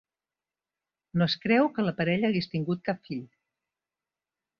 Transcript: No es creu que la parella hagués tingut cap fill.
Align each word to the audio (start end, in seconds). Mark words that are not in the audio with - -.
No 1.21 1.27
es 1.31 1.35
creu 1.43 1.69
que 1.75 1.85
la 1.87 1.93
parella 1.99 2.31
hagués 2.31 2.49
tingut 2.55 2.81
cap 2.89 3.05
fill. 3.11 3.23